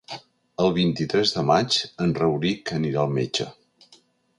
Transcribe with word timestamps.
El 0.63 0.71
vint-i-tres 0.77 1.35
de 1.37 1.45
maig 1.51 1.79
en 2.07 2.19
Rauric 2.23 2.77
anirà 2.79 3.05
al 3.07 3.19
metge. 3.23 3.51